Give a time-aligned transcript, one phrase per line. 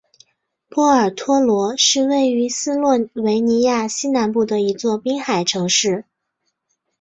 [0.67, 6.05] 波尔托罗是位于斯洛维尼亚西南部的一座滨海城市。